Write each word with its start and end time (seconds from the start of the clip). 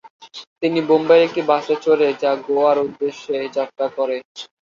তিনি 0.61 0.79
বোম্বাইয়ের 0.87 1.27
একটি 1.27 1.41
বাসে 1.49 1.75
চড়ে 1.85 2.07
যা 2.21 2.31
গোয়ার 2.45 2.77
উদ্দেশ্যে 2.85 3.35
যাত্রা 3.57 3.87
করে। 3.97 4.17